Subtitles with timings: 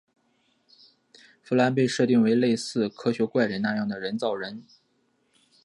[1.43, 4.65] 芙兰被设定为类似科学怪人那样的人造人。